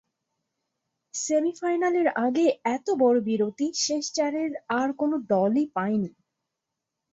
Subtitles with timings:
[1.13, 2.45] সেমিফাইনালের আগে
[2.75, 6.11] এত বড় বিরতি শেষ চারের আর কোনো দলই পায়নি।